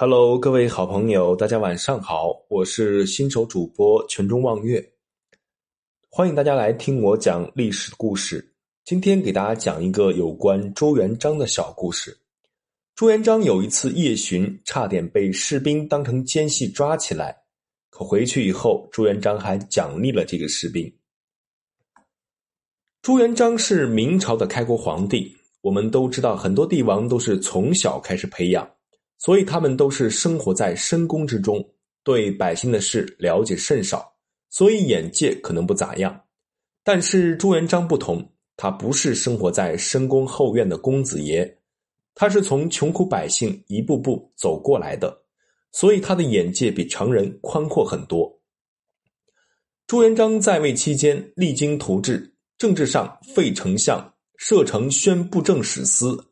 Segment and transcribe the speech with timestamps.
[0.00, 4.92] Hello，各位好朋友，大家晚上好，我是新手主播全中望月，
[6.08, 8.54] 欢迎大家来听我讲历史故事。
[8.84, 12.16] 今天给大家讲一个有关朱元璋的小故事。
[12.94, 17.36] 朱元璋有一次夜巡，差点被士兵当成奸细抓起来，
[17.90, 20.88] 可回去以后，朱元璋还奖励了这个士兵。
[23.02, 28.64] 朱元璋是明朝的开国皇帝，我们都知道，很多帝王都是从小开始培养。
[29.18, 31.62] 所以他们都是生活在深宫之中，
[32.02, 34.12] 对百姓的事了解甚少，
[34.48, 36.18] 所以眼界可能不咋样。
[36.84, 38.26] 但是朱元璋不同，
[38.56, 41.58] 他不是生活在深宫后院的公子爷，
[42.14, 45.22] 他是从穷苦百姓一步步走过来的，
[45.72, 48.40] 所以他的眼界比常人宽阔很多。
[49.86, 56.24] 朱元璋在位期间励精图治，政治上废丞相，设成宣布政使司。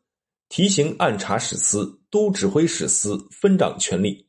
[0.49, 4.27] 提刑按察使司、都指挥使司分掌权力，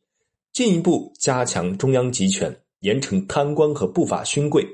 [0.51, 4.67] 进一步加强中央集权，严惩贪官和不法勋贵。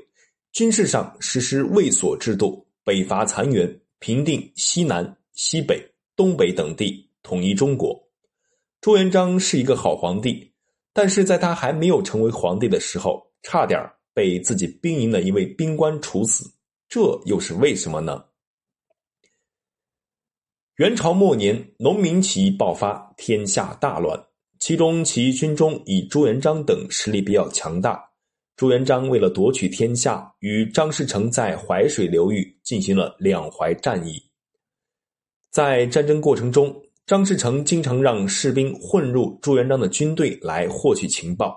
[0.50, 5.80] 军事上实施卫所制度，北伐残垣，平定西南、西北、
[6.16, 7.96] 东北等地，统一中国。
[8.80, 10.50] 朱元璋是一个好皇帝，
[10.92, 13.80] 但是在他还没有成为皇帝的时候，差点
[14.12, 16.52] 被自己兵营的一位兵官处死。
[16.88, 18.24] 这又是为什么呢？
[20.78, 24.20] 元朝末年，农民起义爆发，天下大乱。
[24.58, 28.04] 其中起义军中以朱元璋等实力比较强大。
[28.56, 34.20] 朱元璋为了夺取天下，与张士诚在淮水流域进行了两淮战役。
[35.48, 36.74] 在战争过程中，
[37.06, 41.56] 张士诚经常让士兵混入朱元璋的军队来获取情报。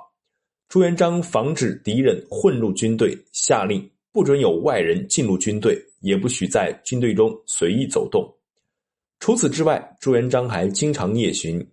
[0.70, 8.32] 朱元璋防止敌人混入军队，下令不准有外人进入军队，也不许在军队中随意走动。
[9.20, 11.72] 除此之外，朱元璋还经常夜巡。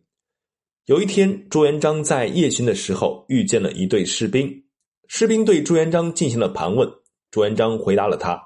[0.87, 4.65] 有一天，朱元璋在夜巡的时候遇见了一队士兵，
[5.09, 6.89] 士兵对朱元璋进行了盘问，
[7.31, 8.41] 朱元璋回答了他，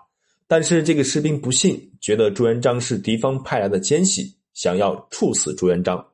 [0.46, 6.04] 但是这个士兵不信，觉得朱元璋是敌方派来的奸细，想要处死朱元璋。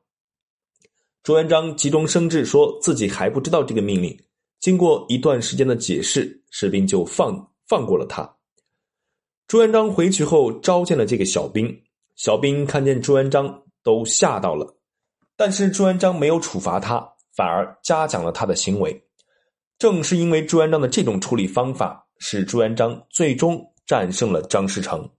[1.21, 4.17] 朱元璋急中生智，说自己还不知道这个命令。
[4.59, 8.35] 经过一段时间的解释，士兵就放放过了他。
[9.47, 11.81] 朱元璋回去后召见了这个小兵。
[12.15, 14.77] 小兵看见朱元璋都吓到了，
[15.35, 19.05] 但是朱元璋没有处罚他，反而嘉奖了他的行为。
[19.77, 25.09] 正是因为朱元璋的这种处理方法，使朱元璋最终战胜了张士诚。